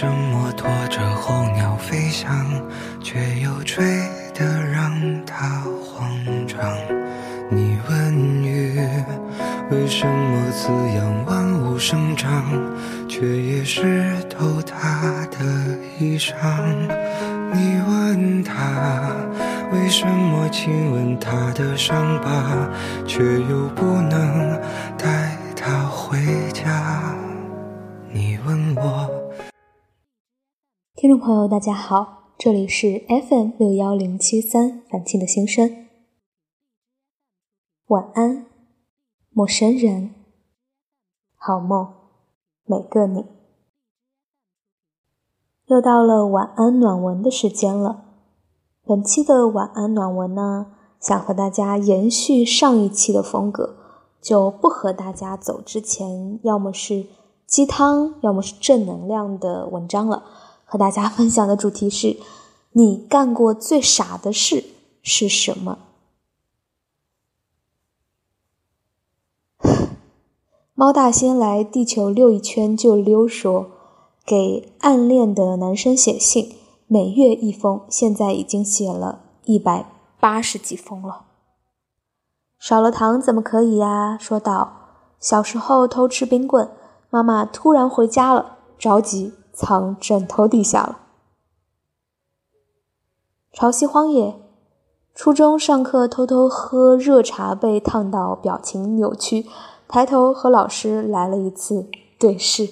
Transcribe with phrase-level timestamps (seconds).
[0.00, 2.46] 什么拖着候鸟飞翔，
[3.02, 3.84] 却又吹
[4.32, 4.92] 得让
[5.26, 6.16] 它慌
[6.46, 6.64] 张？
[7.50, 8.78] 你问雨，
[9.72, 12.44] 为什么滋养万物生长，
[13.08, 16.32] 却也湿透它的衣裳？
[17.52, 18.54] 你问他，
[19.72, 22.70] 为什么亲吻他的伤疤，
[23.04, 23.57] 却又
[31.18, 35.86] 朋友，大家好，这里是 FM 六幺零七三反清的心声。
[37.88, 38.46] 晚安，
[39.30, 40.14] 陌生人，
[41.36, 41.92] 好梦，
[42.64, 43.24] 每个你。
[45.66, 48.04] 又到了晚安暖文的时间了。
[48.86, 53.76] 本期的晚安暖文呢，想和大家延续上一期的风格，
[54.22, 57.06] 就不和大家走之前要么是
[57.44, 60.22] 鸡汤，要么是正能量的文章了。
[60.70, 62.18] 和大家分享的主题是：
[62.72, 64.62] 你干过最傻的事
[65.02, 65.78] 是什么？
[70.74, 73.70] 猫大仙来地球溜一圈就溜，说
[74.26, 81.24] 给暗恋的男生写信，每月一封，现在已经写了一百八十几封了。
[82.58, 84.18] 少了糖怎么可以呀？
[84.20, 84.72] 说道：
[85.18, 86.70] 小时候偷吃冰棍，
[87.08, 91.00] 妈妈突然回家了，着急藏枕头底下了。
[93.52, 94.36] 潮汐荒野，
[95.16, 99.46] 初中上课偷偷喝热茶被烫到表情扭曲。
[99.88, 101.88] 抬头和老师来了一次
[102.20, 102.68] 对视。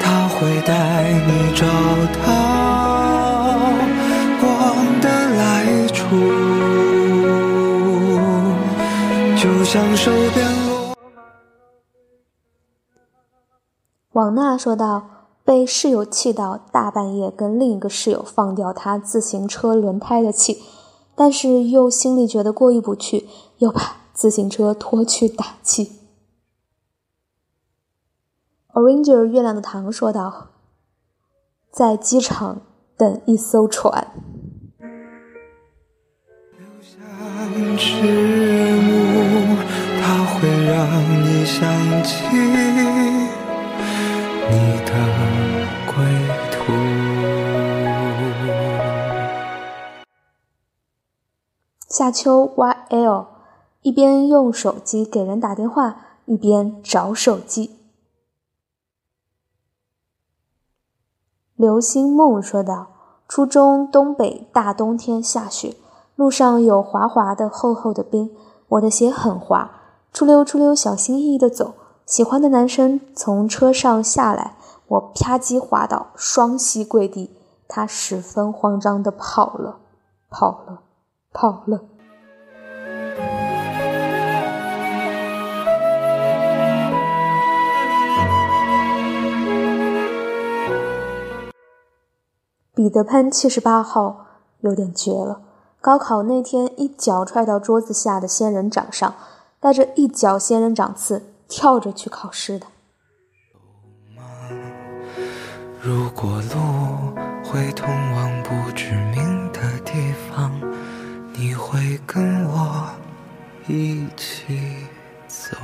[0.00, 1.64] 他会带你找
[2.26, 2.26] 到
[4.40, 5.98] 光的来处，
[9.40, 10.67] 就像手边
[14.18, 14.24] 落。
[14.24, 15.08] 王娜说道
[15.44, 20.62] ：“被室友气到，大半夜跟另一个室友放掉他自行车轮胎的气。”
[21.14, 23.28] 但是又心里觉得过意不去，
[23.58, 25.92] 又把自行车拖去打气。
[28.72, 30.48] Orange 月亮的糖说道
[31.72, 32.62] ：“在机场
[32.96, 34.08] 等一艘船。”
[40.00, 42.24] 它会让你想起
[51.98, 53.26] 夏秋 YL
[53.82, 57.76] 一边用手机给人打电话，一边找手机。
[61.56, 62.86] 刘星梦说道
[63.26, 65.74] ：“初中东北大冬天下雪，
[66.14, 68.30] 路上有滑滑的厚厚的冰，
[68.68, 69.68] 我的鞋很滑，
[70.12, 71.74] 出溜出溜小心翼翼的走。
[72.06, 74.54] 喜欢的男生从车上下来，
[74.86, 77.36] 我啪叽滑倒，双膝跪地，
[77.66, 79.80] 他十分慌张的跑了，
[80.30, 80.82] 跑了。”
[81.40, 81.80] 跑了。
[92.74, 94.26] 彼得潘七十八号
[94.62, 95.42] 有点绝了。
[95.80, 99.14] 高考那天，一脚踹到桌子下的仙人掌上，
[99.60, 102.66] 带着一脚仙人掌刺，跳着去考试的。
[105.80, 108.90] 如果路会通往不知
[113.70, 114.56] 一起
[115.26, 115.54] 走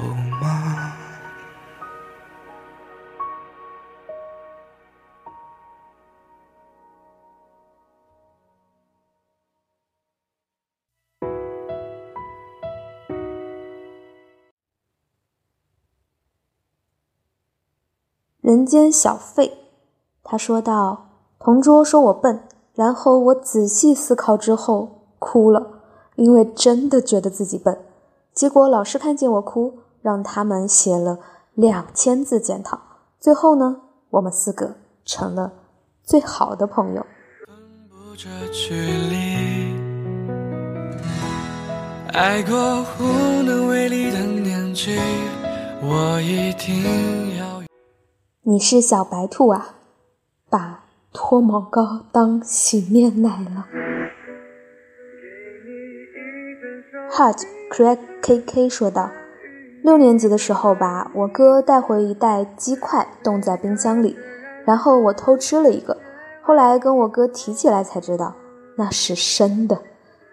[0.43, 0.93] 吗？
[18.43, 19.57] 人间小费，
[20.23, 21.07] 他说道
[21.41, 25.81] ：“同桌说我笨，然后我仔细思考之后。”哭了，
[26.17, 27.79] 因为真的觉得自己笨。
[28.35, 31.21] 结果老师看见我哭，让他们写了
[31.55, 32.81] 两千字检讨。
[33.21, 33.77] 最后呢，
[34.11, 35.53] 我们四个成了
[36.03, 37.07] 最好的朋友。
[42.13, 44.99] 爱过无能为力的年纪，
[45.81, 47.63] 我一定要。
[48.43, 49.77] 你是小白兔啊，
[50.51, 53.65] 把脱毛膏当洗面奶了。
[57.17, 59.09] Heart Crack KK 说道
[59.85, 64.17] ：“六年级的时候吧，我哥带回一袋鸡块，冻在冰箱里，
[64.65, 65.97] 然后我偷吃了一个。
[66.43, 68.35] 后来跟我哥提起来才知道，
[68.77, 69.81] 那是生的。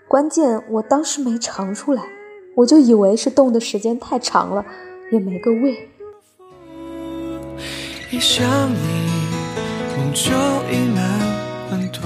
[0.08, 2.02] 关键我当时没尝出来，
[2.56, 4.66] 我就以为是冻的时间太长了，
[5.12, 5.88] 也没个味。
[8.10, 8.44] 一想
[8.74, 8.80] 你，
[9.96, 10.32] 梦就
[10.72, 11.04] 溢满
[11.70, 12.00] 温度。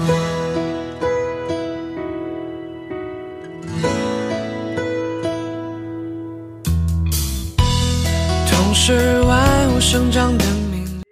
[9.96, 11.02] 生长的命。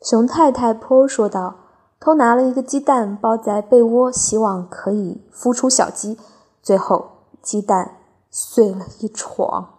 [0.00, 1.56] 熊太太坡说道
[1.98, 6.16] ：“偷拿了一个鸡蛋包在被窝，希望可以孵出小鸡，
[6.62, 7.96] 最后鸡蛋
[8.30, 9.74] 碎了一床。”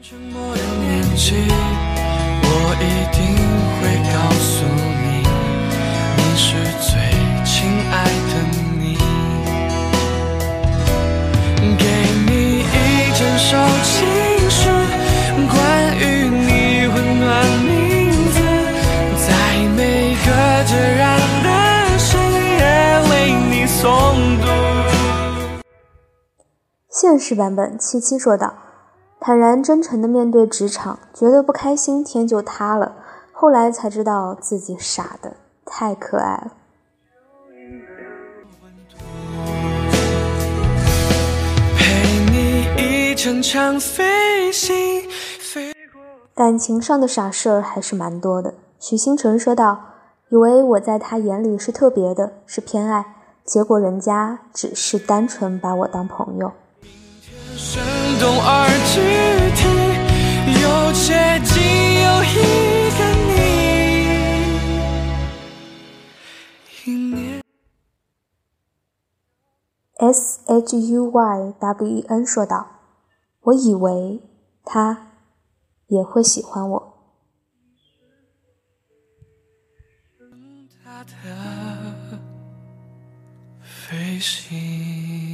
[0.00, 1.34] 沉默的年纪，
[2.42, 3.41] 我一定
[27.12, 28.54] 现实版本，七七说道。
[29.20, 32.94] 坦然真诚地面对职场，觉得不开心，天就塌了。
[33.32, 35.36] 后来才知道自己傻的
[35.66, 36.52] 太可爱了。
[46.34, 48.54] 感情上的傻事儿还是蛮多的。
[48.80, 49.82] 许星辰说道
[50.32, 53.04] ：“以为我在他眼里是特别的，是偏爱，
[53.44, 56.50] 结果人家只是单纯把我当朋友。”
[57.72, 57.80] 生
[58.20, 59.00] 动而具
[59.56, 59.64] 体，
[60.60, 61.08] 又接
[61.40, 61.56] 近
[62.02, 62.36] 有一
[62.98, 63.00] 个
[63.32, 63.32] 你。
[69.96, 72.56] S H U Y W E N 说道
[73.40, 74.20] ：“我以为
[74.66, 75.12] 他
[75.86, 76.92] 也会喜欢我。”
[83.64, 85.31] 飞行。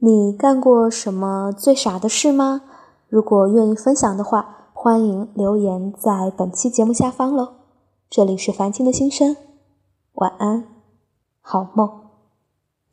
[0.00, 2.62] 你干过什么最傻的事吗？
[3.08, 7.54] 如果愿意分享的话，欢迎留言在本期节目下方喽。
[8.08, 9.36] 这里是凡青的心声，
[10.12, 10.68] 晚安，
[11.40, 11.90] 好梦。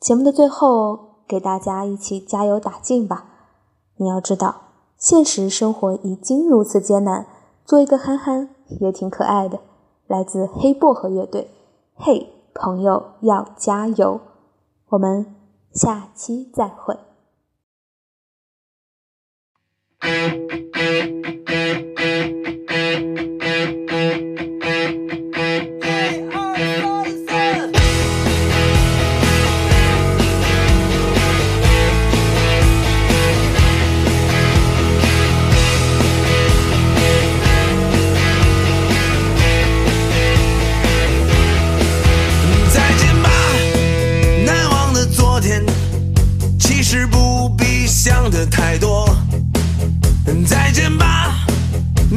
[0.00, 3.26] 节目的最后，给大家一起加油打劲吧。
[3.98, 4.56] 你要知道，
[4.98, 7.24] 现实生活已经如此艰难，
[7.64, 8.48] 做一个憨憨
[8.80, 9.60] 也挺可爱的。
[10.08, 11.48] 来自黑薄荷乐队，
[11.94, 14.20] 嘿，朋友要加油，
[14.88, 15.35] 我们。
[15.76, 16.96] 下期再会。
[48.26, 49.06] 想的太多。
[50.44, 51.46] 再见吧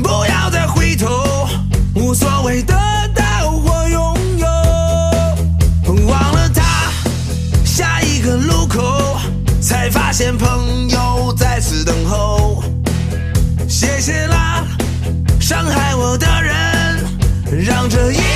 [0.01, 1.47] 不要再回头
[1.93, 2.73] 无所谓得
[3.13, 4.47] 到或拥有
[6.07, 6.91] 忘了他
[7.63, 9.17] 下一个路口
[9.61, 12.63] 才发现朋友在此等候。
[13.67, 14.65] 谢谢啦
[15.39, 18.28] 伤害我的人让这一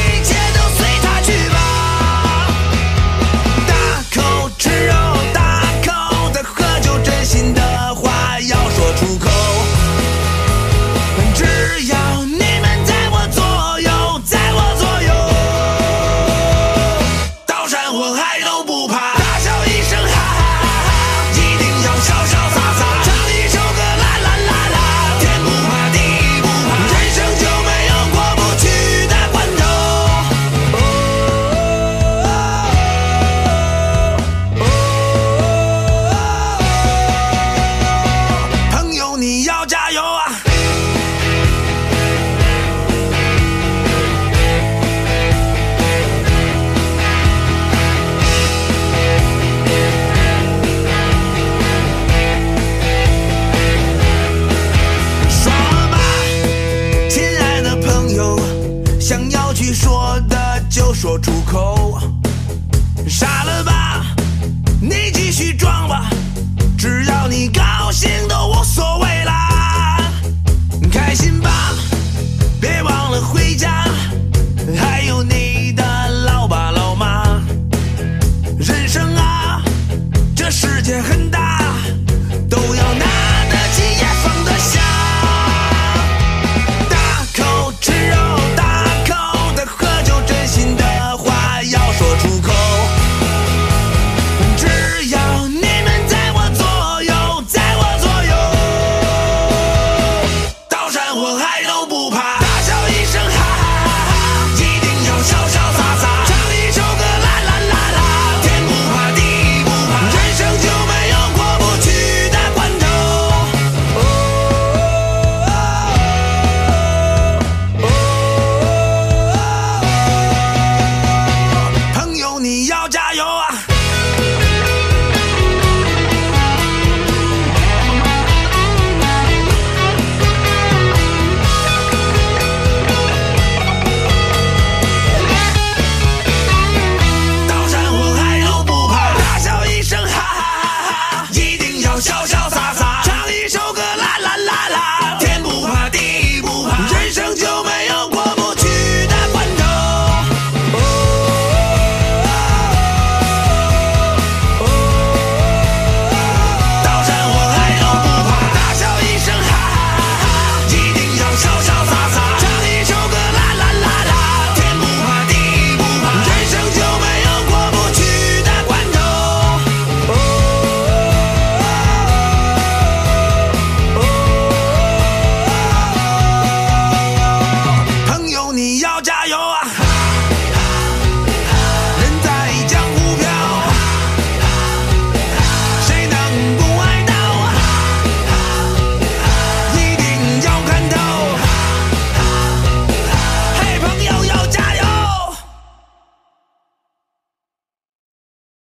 [39.94, 40.53] maior.